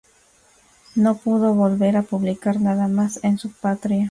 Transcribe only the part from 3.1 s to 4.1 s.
en su patria.